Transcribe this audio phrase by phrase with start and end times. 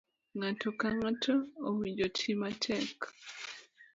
[0.37, 1.33] Ng'ato ka ng'ato
[1.67, 2.97] owinjo oti matek.